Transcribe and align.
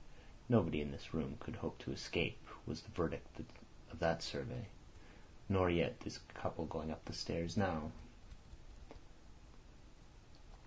"Nobody 0.49 0.81
in 0.81 0.89
this 0.89 1.13
room 1.13 1.37
could 1.39 1.57
hope 1.57 1.77
to 1.77 1.91
escape," 1.91 2.39
was 2.65 2.81
the 2.81 2.89
verdict 2.89 3.39
of 3.91 3.99
that 3.99 4.23
survey. 4.23 4.65
"Nor 5.47 5.69
yet 5.69 5.99
this 5.99 6.17
couple 6.33 6.65
going 6.65 6.89
up 6.89 7.05
the 7.05 7.13
stairs 7.13 7.55
now." 7.55 7.91